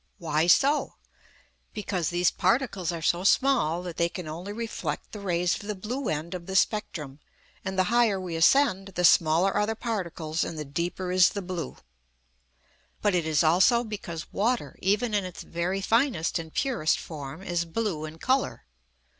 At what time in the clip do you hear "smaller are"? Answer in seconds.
9.05-9.67